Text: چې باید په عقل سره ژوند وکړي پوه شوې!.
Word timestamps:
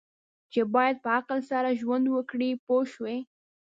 چې 0.51 0.61
باید 0.73 0.95
په 1.03 1.09
عقل 1.17 1.39
سره 1.51 1.77
ژوند 1.79 2.05
وکړي 2.15 2.49
پوه 2.65 2.83
شوې!. 2.93 3.17